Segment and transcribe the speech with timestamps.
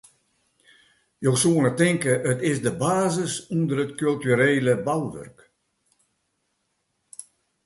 [1.25, 5.37] Jo soene tinke, it is de basis ûnder it kulturele bouwurk.